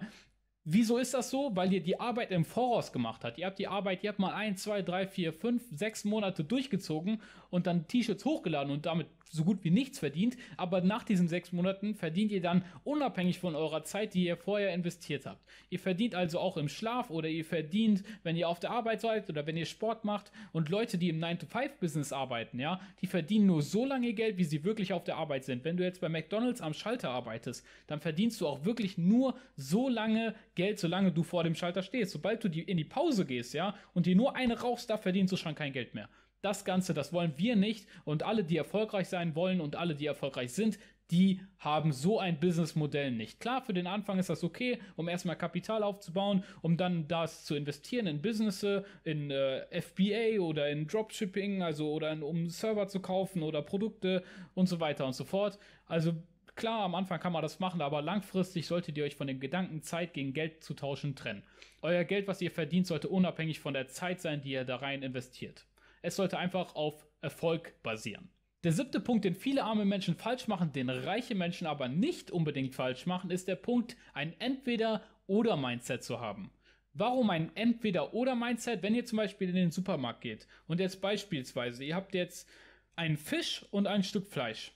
Wieso 0.64 0.98
ist 0.98 1.14
das 1.14 1.30
so? 1.30 1.50
Weil 1.54 1.72
ihr 1.72 1.82
die 1.82 1.98
Arbeit 1.98 2.30
im 2.30 2.44
Voraus 2.44 2.92
gemacht 2.92 3.24
habt. 3.24 3.38
Ihr 3.38 3.46
habt 3.46 3.58
die 3.58 3.68
Arbeit, 3.68 4.04
ihr 4.04 4.10
habt 4.10 4.18
mal 4.18 4.34
ein, 4.34 4.56
zwei, 4.56 4.82
drei, 4.82 5.06
vier, 5.06 5.32
fünf, 5.32 5.62
sechs 5.72 6.04
Monate 6.04 6.44
durchgezogen 6.44 7.22
und 7.48 7.66
dann 7.66 7.88
T-Shirts 7.88 8.24
hochgeladen 8.24 8.70
und 8.70 8.84
damit 8.84 9.06
so 9.30 9.44
gut 9.44 9.62
wie 9.62 9.70
nichts 9.70 9.98
verdient. 9.98 10.36
Aber 10.56 10.80
nach 10.80 11.04
diesen 11.04 11.28
sechs 11.28 11.52
Monaten 11.52 11.94
verdient 11.94 12.32
ihr 12.32 12.40
dann 12.40 12.64
unabhängig 12.84 13.38
von 13.38 13.54
eurer 13.54 13.84
Zeit, 13.84 14.14
die 14.14 14.24
ihr 14.24 14.36
vorher 14.36 14.74
investiert 14.74 15.26
habt. 15.26 15.40
Ihr 15.70 15.78
verdient 15.78 16.14
also 16.14 16.38
auch 16.40 16.56
im 16.56 16.68
Schlaf 16.68 17.10
oder 17.10 17.28
ihr 17.28 17.44
verdient, 17.44 18.02
wenn 18.22 18.36
ihr 18.36 18.48
auf 18.48 18.60
der 18.60 18.70
Arbeit 18.70 19.00
seid 19.00 19.28
oder 19.30 19.46
wenn 19.46 19.56
ihr 19.56 19.66
Sport 19.66 20.04
macht. 20.04 20.32
Und 20.52 20.68
Leute, 20.68 20.98
die 20.98 21.08
im 21.08 21.20
9-to-5-Business 21.20 22.12
arbeiten, 22.12 22.58
ja, 22.58 22.80
die 23.00 23.06
verdienen 23.06 23.46
nur 23.46 23.62
so 23.62 23.84
lange 23.84 24.12
Geld, 24.12 24.36
wie 24.36 24.44
sie 24.44 24.64
wirklich 24.64 24.92
auf 24.92 25.04
der 25.04 25.16
Arbeit 25.16 25.44
sind. 25.44 25.64
Wenn 25.64 25.76
du 25.76 25.84
jetzt 25.84 26.00
bei 26.00 26.08
McDonalds 26.08 26.60
am 26.60 26.74
Schalter 26.74 27.10
arbeitest, 27.10 27.64
dann 27.86 28.00
verdienst 28.00 28.40
du 28.40 28.48
auch 28.48 28.64
wirklich 28.64 28.98
nur 28.98 29.36
so 29.56 29.88
lange 29.88 30.34
Geld, 30.54 30.78
solange 30.78 31.12
du 31.12 31.22
vor 31.22 31.44
dem 31.44 31.54
Schalter 31.54 31.82
stehst. 31.82 32.12
Sobald 32.12 32.42
du 32.44 32.48
die, 32.48 32.62
in 32.62 32.76
die 32.76 32.84
Pause 32.84 33.24
gehst, 33.24 33.54
ja, 33.54 33.74
und 33.94 34.06
dir 34.06 34.16
nur 34.16 34.36
eine 34.36 34.60
rauchst, 34.60 34.90
da 34.90 34.96
verdienst 34.96 35.32
du 35.32 35.36
schon 35.36 35.54
kein 35.54 35.72
Geld 35.72 35.94
mehr. 35.94 36.08
Das 36.42 36.64
Ganze, 36.64 36.94
das 36.94 37.12
wollen 37.12 37.34
wir 37.36 37.56
nicht. 37.56 37.86
Und 38.04 38.22
alle, 38.22 38.44
die 38.44 38.56
erfolgreich 38.56 39.08
sein 39.08 39.34
wollen 39.34 39.60
und 39.60 39.76
alle, 39.76 39.94
die 39.94 40.06
erfolgreich 40.06 40.52
sind, 40.52 40.78
die 41.10 41.40
haben 41.58 41.92
so 41.92 42.18
ein 42.20 42.38
Businessmodell 42.38 43.10
nicht. 43.10 43.40
Klar, 43.40 43.62
für 43.62 43.74
den 43.74 43.86
Anfang 43.86 44.18
ist 44.18 44.30
das 44.30 44.44
okay, 44.44 44.78
um 44.96 45.08
erstmal 45.08 45.36
Kapital 45.36 45.82
aufzubauen, 45.82 46.44
um 46.62 46.76
dann 46.76 47.08
das 47.08 47.44
zu 47.44 47.56
investieren 47.56 48.06
in 48.06 48.22
Business, 48.22 48.64
in 49.02 49.30
äh, 49.30 49.80
FBA 49.80 50.40
oder 50.40 50.70
in 50.70 50.86
Dropshipping, 50.86 51.62
also 51.62 51.90
oder 51.92 52.12
in, 52.12 52.22
um 52.22 52.48
Server 52.48 52.86
zu 52.86 53.00
kaufen 53.00 53.42
oder 53.42 53.60
Produkte 53.62 54.22
und 54.54 54.68
so 54.68 54.78
weiter 54.78 55.04
und 55.04 55.14
so 55.14 55.24
fort. 55.24 55.58
Also 55.86 56.14
klar, 56.60 56.84
am 56.84 56.94
Anfang 56.94 57.18
kann 57.18 57.32
man 57.32 57.42
das 57.42 57.58
machen, 57.58 57.80
aber 57.80 58.02
langfristig 58.02 58.66
solltet 58.66 58.96
ihr 58.96 59.04
euch 59.04 59.16
von 59.16 59.26
dem 59.26 59.40
Gedanken, 59.40 59.82
Zeit 59.82 60.12
gegen 60.12 60.34
Geld 60.34 60.62
zu 60.62 60.74
tauschen, 60.74 61.16
trennen. 61.16 61.42
Euer 61.80 62.04
Geld, 62.04 62.28
was 62.28 62.42
ihr 62.42 62.50
verdient, 62.50 62.86
sollte 62.86 63.08
unabhängig 63.08 63.60
von 63.60 63.72
der 63.72 63.88
Zeit 63.88 64.20
sein, 64.20 64.42
die 64.42 64.52
ihr 64.52 64.64
da 64.64 64.76
rein 64.76 65.02
investiert. 65.02 65.66
Es 66.02 66.16
sollte 66.16 66.38
einfach 66.38 66.74
auf 66.76 67.06
Erfolg 67.22 67.82
basieren. 67.82 68.28
Der 68.62 68.72
siebte 68.72 69.00
Punkt, 69.00 69.24
den 69.24 69.34
viele 69.34 69.64
arme 69.64 69.86
Menschen 69.86 70.14
falsch 70.14 70.48
machen, 70.48 70.72
den 70.72 70.90
reiche 70.90 71.34
Menschen 71.34 71.66
aber 71.66 71.88
nicht 71.88 72.30
unbedingt 72.30 72.74
falsch 72.74 73.06
machen, 73.06 73.30
ist 73.30 73.48
der 73.48 73.56
Punkt, 73.56 73.96
ein 74.12 74.38
Entweder-oder-Mindset 74.38 76.04
zu 76.04 76.20
haben. 76.20 76.50
Warum 76.92 77.30
ein 77.30 77.56
Entweder-oder-Mindset? 77.56 78.82
Wenn 78.82 78.94
ihr 78.94 79.06
zum 79.06 79.16
Beispiel 79.16 79.48
in 79.48 79.54
den 79.54 79.70
Supermarkt 79.70 80.20
geht 80.20 80.46
und 80.66 80.78
jetzt 80.78 81.00
beispielsweise, 81.00 81.84
ihr 81.84 81.96
habt 81.96 82.12
jetzt 82.12 82.46
einen 82.96 83.16
Fisch 83.16 83.64
und 83.70 83.86
ein 83.86 84.02
Stück 84.02 84.26
Fleisch 84.26 84.72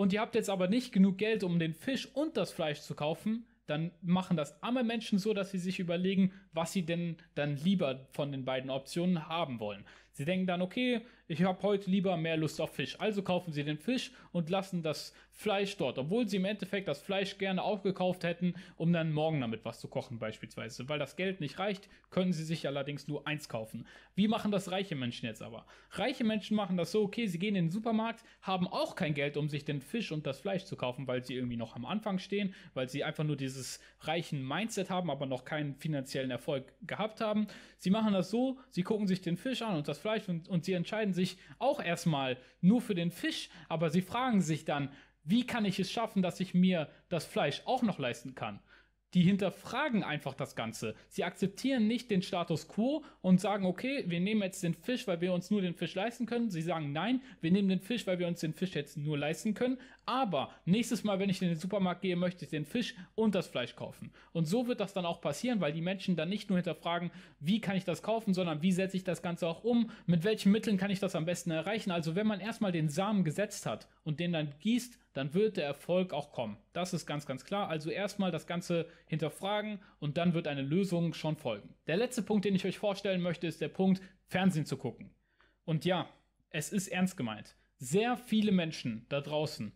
und 0.00 0.14
ihr 0.14 0.22
habt 0.22 0.34
jetzt 0.34 0.48
aber 0.48 0.66
nicht 0.66 0.92
genug 0.92 1.18
Geld, 1.18 1.44
um 1.44 1.58
den 1.58 1.74
Fisch 1.74 2.08
und 2.14 2.38
das 2.38 2.52
Fleisch 2.52 2.80
zu 2.80 2.94
kaufen, 2.94 3.44
dann 3.66 3.90
machen 4.00 4.34
das 4.34 4.62
arme 4.62 4.82
Menschen 4.82 5.18
so, 5.18 5.34
dass 5.34 5.50
sie 5.50 5.58
sich 5.58 5.78
überlegen, 5.78 6.32
was 6.54 6.72
sie 6.72 6.86
denn 6.86 7.18
dann 7.34 7.58
lieber 7.58 8.08
von 8.12 8.32
den 8.32 8.46
beiden 8.46 8.70
Optionen 8.70 9.28
haben 9.28 9.60
wollen. 9.60 9.84
Sie 10.12 10.24
denken 10.24 10.46
dann, 10.46 10.62
okay, 10.62 11.02
ich 11.28 11.44
habe 11.44 11.62
heute 11.62 11.88
lieber 11.88 12.16
mehr 12.16 12.36
Lust 12.36 12.60
auf 12.60 12.74
Fisch. 12.74 12.98
Also 12.98 13.22
kaufen 13.22 13.52
sie 13.52 13.62
den 13.62 13.78
Fisch 13.78 14.10
und 14.32 14.50
lassen 14.50 14.82
das 14.82 15.14
Fleisch 15.30 15.76
dort, 15.76 15.96
obwohl 15.96 16.28
sie 16.28 16.36
im 16.36 16.44
Endeffekt 16.44 16.88
das 16.88 17.00
Fleisch 17.00 17.38
gerne 17.38 17.62
aufgekauft 17.62 18.24
hätten, 18.24 18.54
um 18.76 18.92
dann 18.92 19.12
morgen 19.12 19.40
damit 19.40 19.64
was 19.64 19.80
zu 19.80 19.88
kochen 19.88 20.18
beispielsweise. 20.18 20.88
Weil 20.88 20.98
das 20.98 21.16
Geld 21.16 21.40
nicht 21.40 21.58
reicht, 21.58 21.88
können 22.10 22.32
sie 22.32 22.44
sich 22.44 22.66
allerdings 22.66 23.08
nur 23.08 23.26
eins 23.26 23.48
kaufen. 23.48 23.86
Wie 24.14 24.28
machen 24.28 24.50
das 24.50 24.70
reiche 24.70 24.96
Menschen 24.96 25.26
jetzt 25.26 25.40
aber? 25.40 25.64
Reiche 25.92 26.24
Menschen 26.24 26.56
machen 26.56 26.76
das 26.76 26.90
so, 26.90 27.02
okay, 27.04 27.26
sie 27.26 27.38
gehen 27.38 27.54
in 27.54 27.66
den 27.66 27.70
Supermarkt, 27.70 28.24
haben 28.42 28.66
auch 28.66 28.96
kein 28.96 29.14
Geld, 29.14 29.36
um 29.36 29.48
sich 29.48 29.64
den 29.64 29.80
Fisch 29.80 30.12
und 30.12 30.26
das 30.26 30.40
Fleisch 30.40 30.64
zu 30.64 30.76
kaufen, 30.76 31.06
weil 31.06 31.24
sie 31.24 31.36
irgendwie 31.36 31.56
noch 31.56 31.76
am 31.76 31.86
Anfang 31.86 32.18
stehen, 32.18 32.54
weil 32.74 32.88
sie 32.88 33.04
einfach 33.04 33.24
nur 33.24 33.36
dieses 33.36 33.80
reichen 34.00 34.46
Mindset 34.46 34.90
haben, 34.90 35.10
aber 35.10 35.26
noch 35.26 35.44
keinen 35.44 35.76
finanziellen 35.76 36.30
Erfolg 36.30 36.72
gehabt 36.82 37.20
haben. 37.20 37.46
Sie 37.78 37.90
machen 37.90 38.12
das 38.12 38.30
so, 38.30 38.58
sie 38.68 38.82
gucken 38.82 39.06
sich 39.06 39.22
den 39.22 39.36
Fisch 39.36 39.62
an 39.62 39.76
und 39.76 39.88
das 39.88 39.99
Fleisch 40.00 40.28
und, 40.28 40.48
und 40.48 40.64
sie 40.64 40.72
entscheiden 40.72 41.14
sich 41.14 41.38
auch 41.58 41.82
erstmal 41.82 42.36
nur 42.60 42.80
für 42.80 42.94
den 42.94 43.10
Fisch, 43.10 43.50
aber 43.68 43.90
sie 43.90 44.02
fragen 44.02 44.40
sich 44.40 44.64
dann, 44.64 44.90
wie 45.22 45.46
kann 45.46 45.64
ich 45.64 45.78
es 45.78 45.92
schaffen, 45.92 46.22
dass 46.22 46.40
ich 46.40 46.54
mir 46.54 46.88
das 47.08 47.24
Fleisch 47.26 47.62
auch 47.66 47.82
noch 47.82 47.98
leisten 47.98 48.34
kann? 48.34 48.60
Die 49.14 49.22
hinterfragen 49.22 50.04
einfach 50.04 50.34
das 50.34 50.54
Ganze. 50.54 50.94
Sie 51.08 51.24
akzeptieren 51.24 51.86
nicht 51.86 52.10
den 52.10 52.22
Status 52.22 52.68
quo 52.68 53.04
und 53.22 53.40
sagen, 53.40 53.66
okay, 53.66 54.04
wir 54.06 54.20
nehmen 54.20 54.42
jetzt 54.42 54.62
den 54.62 54.74
Fisch, 54.74 55.06
weil 55.06 55.20
wir 55.20 55.32
uns 55.32 55.50
nur 55.50 55.62
den 55.62 55.74
Fisch 55.74 55.94
leisten 55.94 56.26
können. 56.26 56.50
Sie 56.50 56.62
sagen, 56.62 56.92
nein, 56.92 57.20
wir 57.40 57.50
nehmen 57.50 57.68
den 57.68 57.80
Fisch, 57.80 58.06
weil 58.06 58.18
wir 58.18 58.28
uns 58.28 58.40
den 58.40 58.54
Fisch 58.54 58.74
jetzt 58.74 58.96
nur 58.96 59.18
leisten 59.18 59.54
können. 59.54 59.78
Aber 60.06 60.50
nächstes 60.64 61.04
Mal, 61.04 61.18
wenn 61.18 61.30
ich 61.30 61.42
in 61.42 61.48
den 61.48 61.56
Supermarkt 61.56 62.02
gehe, 62.02 62.16
möchte 62.16 62.44
ich 62.44 62.50
den 62.50 62.64
Fisch 62.64 62.94
und 63.14 63.34
das 63.34 63.48
Fleisch 63.48 63.76
kaufen. 63.76 64.12
Und 64.32 64.46
so 64.46 64.66
wird 64.66 64.80
das 64.80 64.92
dann 64.92 65.06
auch 65.06 65.20
passieren, 65.20 65.60
weil 65.60 65.72
die 65.72 65.82
Menschen 65.82 66.16
dann 66.16 66.28
nicht 66.28 66.48
nur 66.48 66.58
hinterfragen, 66.58 67.10
wie 67.40 67.60
kann 67.60 67.76
ich 67.76 67.84
das 67.84 68.02
kaufen, 68.02 68.34
sondern 68.34 68.62
wie 68.62 68.72
setze 68.72 68.96
ich 68.96 69.04
das 69.04 69.22
Ganze 69.22 69.46
auch 69.46 69.64
um, 69.64 69.90
mit 70.06 70.24
welchen 70.24 70.52
Mitteln 70.52 70.78
kann 70.78 70.90
ich 70.90 71.00
das 71.00 71.14
am 71.14 71.26
besten 71.26 71.50
erreichen. 71.50 71.90
Also 71.90 72.14
wenn 72.14 72.26
man 72.26 72.40
erstmal 72.40 72.72
den 72.72 72.88
Samen 72.88 73.24
gesetzt 73.24 73.66
hat 73.66 73.88
und 74.04 74.20
den 74.20 74.32
dann 74.32 74.52
gießt, 74.60 74.98
dann 75.12 75.34
wird 75.34 75.56
der 75.56 75.64
Erfolg 75.64 76.12
auch 76.12 76.32
kommen. 76.32 76.56
Das 76.72 76.94
ist 76.94 77.06
ganz, 77.06 77.26
ganz 77.26 77.44
klar. 77.44 77.68
Also 77.68 77.90
erstmal 77.90 78.30
das 78.30 78.46
Ganze 78.46 78.86
hinterfragen 79.06 79.80
und 79.98 80.16
dann 80.16 80.34
wird 80.34 80.46
eine 80.46 80.62
Lösung 80.62 81.14
schon 81.14 81.36
folgen. 81.36 81.74
Der 81.86 81.96
letzte 81.96 82.22
Punkt, 82.22 82.44
den 82.44 82.54
ich 82.54 82.64
euch 82.64 82.78
vorstellen 82.78 83.20
möchte, 83.20 83.46
ist 83.46 83.60
der 83.60 83.68
Punkt, 83.68 84.00
Fernsehen 84.26 84.66
zu 84.66 84.76
gucken. 84.76 85.10
Und 85.64 85.84
ja, 85.84 86.08
es 86.50 86.72
ist 86.72 86.88
ernst 86.88 87.16
gemeint. 87.16 87.56
Sehr 87.78 88.16
viele 88.16 88.52
Menschen 88.52 89.06
da 89.08 89.20
draußen, 89.20 89.72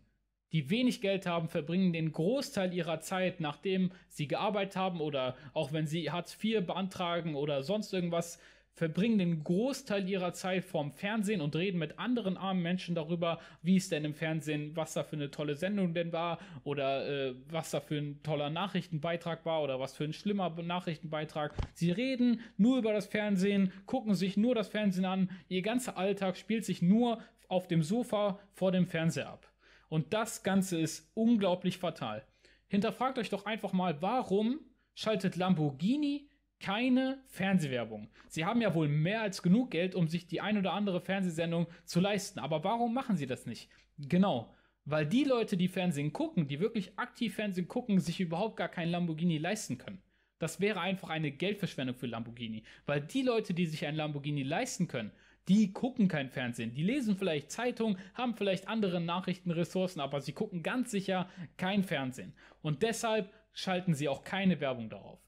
die 0.53 0.71
wenig 0.71 1.01
Geld 1.01 1.27
haben, 1.27 1.49
verbringen 1.49 1.93
den 1.93 2.13
Großteil 2.13 2.73
ihrer 2.73 3.01
Zeit, 3.01 3.41
nachdem 3.41 3.91
sie 4.09 4.29
gearbeitet 4.29 4.77
haben 4.77 5.01
oder 5.01 5.37
auch 5.53 5.73
wenn 5.73 5.87
sie 5.87 6.13
Hartz 6.13 6.37
IV 6.43 6.65
beantragen 6.65 7.35
oder 7.35 7.65
sonst 7.65 7.93
irgendwas, 7.93 8.39
verbringen 8.75 9.19
den 9.19 9.45
Großteil 9.45 10.09
ihrer 10.09 10.33
Zeit 10.33 10.65
vorm 10.65 10.93
Fernsehen 10.93 11.41
und 11.41 11.55
reden 11.55 11.79
mit 11.79 11.99
anderen 11.99 12.37
armen 12.37 12.63
Menschen 12.63 12.95
darüber, 12.95 13.39
wie 13.63 13.77
es 13.77 13.89
denn 13.89 14.05
im 14.05 14.15
Fernsehen, 14.15 14.75
was 14.75 14.95
da 14.95 15.05
für 15.05 15.17
eine 15.17 15.31
tolle 15.31 15.55
Sendung 15.55 15.95
denn 15.95 16.13
war 16.13 16.39
oder 16.65 17.09
äh, 17.09 17.35
was 17.49 17.71
da 17.71 17.81
für 17.81 17.97
ein 17.97 18.23
toller 18.23 18.51
Nachrichtenbeitrag 18.51 19.47
war 19.47 19.63
oder 19.63 19.79
was 19.79 19.95
für 19.95 20.05
ein 20.05 20.13
schlimmer 20.13 20.51
Nachrichtenbeitrag. 20.51 21.55
Sie 21.75 21.93
reden 21.93 22.41
nur 22.57 22.79
über 22.79 22.93
das 22.93 23.07
Fernsehen, 23.07 23.73
gucken 23.87 24.15
sich 24.15 24.37
nur 24.37 24.55
das 24.55 24.69
Fernsehen 24.69 25.05
an, 25.05 25.31
ihr 25.49 25.63
ganzer 25.63 25.97
Alltag 25.97 26.37
spielt 26.37 26.65
sich 26.65 26.83
nur 26.83 27.23
auf 27.49 27.69
dem 27.69 27.83
Sofa 27.83 28.41
vor 28.53 28.73
dem 28.73 28.87
Fernseher 28.87 29.29
ab. 29.29 29.47
Und 29.89 30.13
das 30.13 30.43
Ganze 30.43 30.81
ist 30.81 31.11
unglaublich 31.15 31.79
fatal. 31.79 32.25
Hinterfragt 32.67 33.19
euch 33.19 33.31
doch 33.31 33.47
einfach 33.47 33.73
mal, 33.73 34.03
warum 34.03 34.59
schaltet 34.95 35.37
Lamborghini 35.37 36.29
keine 36.65 37.23
Fernsehwerbung. 37.27 38.09
Sie 38.27 38.47
haben 38.47 38.63
ja 38.63 38.75
wohl 38.75 38.89
mehr 38.89 39.21
als 39.21 39.43
genug 39.43 39.71
Geld, 39.71 39.95
um 39.95 40.09
sich 40.09 40.27
die 40.27 40.41
ein 40.41 40.57
oder 40.57 40.73
andere 40.73 41.03
Fernsehsendung 41.03 41.67
zu 41.85 42.01
leisten. 42.01 42.39
Aber 42.39 42.65
warum 42.65 42.95
machen 42.95 43.19
sie 43.19 43.27
das 43.27 43.45
nicht? 43.45 43.69
Genau. 43.99 44.55
Weil 44.87 45.05
die 45.05 45.25
Leute, 45.25 45.59
die 45.59 45.69
Fernsehen 45.69 46.15
gucken, 46.15 46.49
die 46.49 46.61
wirklich 46.61 46.99
aktiv 46.99 47.35
Fernsehen 47.35 47.69
gucken, 47.69 48.01
sich 48.01 48.19
überhaupt 48.19 48.57
gar 48.57 48.71
kein 48.71 48.89
Lamborghini 48.89 49.37
leisten 49.37 49.77
können. 49.77 50.01
Das 50.39 50.59
wäre 50.59 50.81
einfach 50.81 51.11
eine 51.11 51.33
Geldverschwendung 51.33 51.97
für 51.97 52.07
Lamborghini. 52.07 52.65
Weil 52.87 53.03
die 53.03 53.23
Leute, 53.23 53.53
die 53.53 53.67
sich 53.67 53.85
ein 53.85 53.97
Lamborghini 53.97 54.43
leisten 54.43 54.89
können, 54.89 55.13
die 55.49 55.75
gucken 55.75 56.09
kein 56.09 56.31
Fernsehen. 56.31 56.73
Die 56.73 56.83
lesen 56.83 57.19
vielleicht 57.19 57.51
Zeitung, 57.51 57.99
haben 58.15 58.37
vielleicht 58.37 58.69
andere 58.69 59.03
Nachrichtenressourcen, 59.03 60.01
aber 60.01 60.23
sie 60.23 60.33
gucken 60.33 60.63
ganz 60.63 60.91
sicher 60.91 61.29
kein 61.59 61.83
Fernsehen. 61.83 62.33
Und 62.63 62.83
deshalb 62.83 63.31
schalten 63.53 63.93
sie 63.93 64.09
auch 64.09 64.25
keine 64.25 64.61
Werbung 64.61 64.89
darauf. 64.89 65.21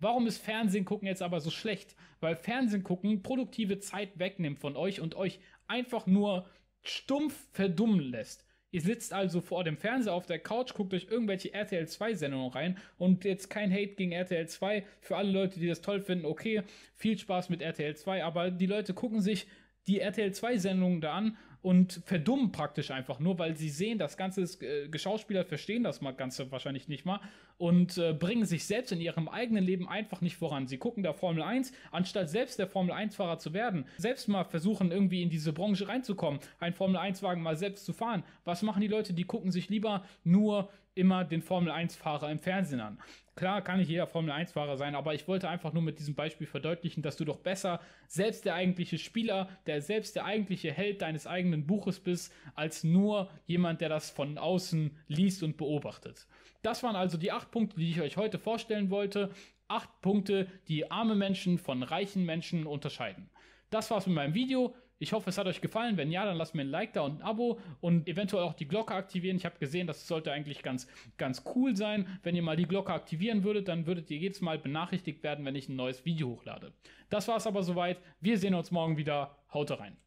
Warum 0.00 0.26
ist 0.26 0.38
Fernsehen 0.38 0.84
gucken 0.84 1.08
jetzt 1.08 1.22
aber 1.22 1.40
so 1.40 1.50
schlecht? 1.50 1.96
Weil 2.20 2.36
Fernsehen 2.36 2.82
gucken 2.82 3.22
produktive 3.22 3.78
Zeit 3.78 4.18
wegnimmt 4.18 4.58
von 4.58 4.76
euch 4.76 5.00
und 5.00 5.14
euch 5.14 5.40
einfach 5.66 6.06
nur 6.06 6.48
stumpf 6.82 7.34
verdummen 7.52 8.00
lässt. 8.00 8.46
Ihr 8.74 8.80
sitzt 8.80 9.12
also 9.12 9.40
vor 9.40 9.62
dem 9.62 9.76
Fernseher 9.76 10.14
auf 10.14 10.26
der 10.26 10.40
Couch, 10.40 10.74
guckt 10.74 10.92
euch 10.94 11.06
irgendwelche 11.08 11.54
RTL 11.54 11.86
2 11.86 12.14
Sendungen 12.14 12.50
rein 12.50 12.78
und 12.98 13.24
jetzt 13.24 13.48
kein 13.48 13.72
Hate 13.72 13.94
gegen 13.94 14.10
RTL 14.10 14.48
2 14.48 14.84
für 15.00 15.16
alle 15.16 15.30
Leute, 15.30 15.60
die 15.60 15.68
das 15.68 15.80
toll 15.80 16.00
finden. 16.00 16.26
Okay, 16.26 16.62
viel 16.92 17.16
Spaß 17.16 17.50
mit 17.50 17.62
RTL 17.62 17.94
2, 17.94 18.24
aber 18.24 18.50
die 18.50 18.66
Leute 18.66 18.92
gucken 18.92 19.20
sich 19.20 19.46
die 19.86 20.00
RTL 20.00 20.32
2 20.32 20.58
Sendungen 20.58 21.00
da 21.00 21.12
an 21.12 21.36
und 21.64 22.02
verdummen 22.04 22.52
praktisch 22.52 22.90
einfach 22.90 23.18
nur, 23.20 23.38
weil 23.38 23.56
sie 23.56 23.70
sehen, 23.70 23.96
das 23.98 24.18
ganze 24.18 24.42
äh, 24.62 24.86
Geschauspieler 24.88 25.46
verstehen 25.46 25.82
das 25.82 26.02
mal 26.02 26.12
Ganze 26.12 26.52
wahrscheinlich 26.52 26.88
nicht 26.88 27.06
mal 27.06 27.20
und 27.56 27.96
äh, 27.96 28.12
bringen 28.12 28.44
sich 28.44 28.66
selbst 28.66 28.92
in 28.92 29.00
ihrem 29.00 29.28
eigenen 29.28 29.64
Leben 29.64 29.88
einfach 29.88 30.20
nicht 30.20 30.36
voran. 30.36 30.66
Sie 30.66 30.76
gucken 30.76 31.02
da 31.02 31.14
Formel 31.14 31.42
1, 31.42 31.72
anstatt 31.90 32.28
selbst 32.28 32.58
der 32.58 32.66
Formel 32.66 32.94
1-Fahrer 32.94 33.38
zu 33.38 33.54
werden, 33.54 33.86
selbst 33.96 34.28
mal 34.28 34.44
versuchen, 34.44 34.92
irgendwie 34.92 35.22
in 35.22 35.30
diese 35.30 35.54
Branche 35.54 35.88
reinzukommen, 35.88 36.38
einen 36.60 36.74
Formel 36.74 37.00
1-Wagen 37.00 37.40
mal 37.42 37.56
selbst 37.56 37.86
zu 37.86 37.94
fahren. 37.94 38.24
Was 38.44 38.60
machen 38.60 38.82
die 38.82 38.88
Leute? 38.88 39.14
Die 39.14 39.24
gucken 39.24 39.50
sich 39.50 39.70
lieber 39.70 40.04
nur 40.22 40.68
immer 40.94 41.24
den 41.24 41.42
Formel 41.42 41.72
1-Fahrer 41.72 42.30
im 42.30 42.38
Fernsehen 42.38 42.80
an. 42.80 42.98
Klar 43.36 43.62
kann 43.62 43.78
nicht 43.78 43.88
jeder 43.88 44.06
Formel 44.06 44.30
1-Fahrer 44.30 44.76
sein, 44.76 44.94
aber 44.94 45.12
ich 45.14 45.26
wollte 45.26 45.48
einfach 45.48 45.72
nur 45.72 45.82
mit 45.82 45.98
diesem 45.98 46.14
Beispiel 46.14 46.46
verdeutlichen, 46.46 47.02
dass 47.02 47.16
du 47.16 47.24
doch 47.24 47.38
besser 47.38 47.80
selbst 48.06 48.44
der 48.44 48.54
eigentliche 48.54 48.98
Spieler, 48.98 49.48
der 49.66 49.82
selbst 49.82 50.14
der 50.14 50.24
eigentliche 50.24 50.70
Held 50.72 51.02
deines 51.02 51.26
eigenen 51.26 51.66
Buches 51.66 51.98
bist, 51.98 52.32
als 52.54 52.84
nur 52.84 53.30
jemand, 53.46 53.80
der 53.80 53.88
das 53.88 54.10
von 54.10 54.38
außen 54.38 54.96
liest 55.08 55.42
und 55.42 55.56
beobachtet. 55.56 56.28
Das 56.62 56.84
waren 56.84 56.94
also 56.94 57.18
die 57.18 57.32
acht 57.32 57.50
Punkte, 57.50 57.76
die 57.76 57.90
ich 57.90 58.00
euch 58.00 58.16
heute 58.16 58.38
vorstellen 58.38 58.90
wollte. 58.90 59.30
Acht 59.66 60.00
Punkte, 60.00 60.46
die 60.68 60.90
arme 60.90 61.16
Menschen 61.16 61.58
von 61.58 61.82
reichen 61.82 62.24
Menschen 62.24 62.66
unterscheiden. 62.66 63.28
Das 63.70 63.90
war's 63.90 64.06
mit 64.06 64.14
meinem 64.14 64.34
Video. 64.34 64.74
Ich 64.98 65.12
hoffe, 65.12 65.30
es 65.30 65.38
hat 65.38 65.46
euch 65.46 65.60
gefallen. 65.60 65.96
Wenn 65.96 66.10
ja, 66.10 66.24
dann 66.24 66.36
lasst 66.36 66.54
mir 66.54 66.62
ein 66.62 66.68
Like 66.68 66.92
da 66.92 67.02
und 67.02 67.20
ein 67.20 67.22
Abo 67.22 67.58
und 67.80 68.08
eventuell 68.08 68.44
auch 68.44 68.54
die 68.54 68.68
Glocke 68.68 68.94
aktivieren. 68.94 69.36
Ich 69.36 69.44
habe 69.44 69.58
gesehen, 69.58 69.86
das 69.86 70.06
sollte 70.06 70.32
eigentlich 70.32 70.62
ganz, 70.62 70.86
ganz 71.16 71.42
cool 71.54 71.76
sein. 71.76 72.06
Wenn 72.22 72.36
ihr 72.36 72.42
mal 72.42 72.56
die 72.56 72.66
Glocke 72.66 72.92
aktivieren 72.92 73.44
würdet, 73.44 73.68
dann 73.68 73.86
würdet 73.86 74.10
ihr 74.10 74.18
jedes 74.18 74.40
Mal 74.40 74.58
benachrichtigt 74.58 75.22
werden, 75.22 75.44
wenn 75.44 75.56
ich 75.56 75.68
ein 75.68 75.76
neues 75.76 76.04
Video 76.04 76.28
hochlade. 76.28 76.72
Das 77.10 77.28
war's 77.28 77.46
aber 77.46 77.62
soweit. 77.62 78.00
Wir 78.20 78.38
sehen 78.38 78.54
uns 78.54 78.70
morgen 78.70 78.96
wieder. 78.96 79.36
Haut 79.52 79.70
rein. 79.70 80.03